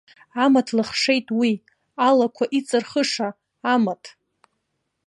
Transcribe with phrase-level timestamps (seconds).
[0.43, 1.51] Амаҭ лыхшеит уи,
[2.07, 3.29] алақәа иҵырхыша,
[3.73, 4.03] амаҭ!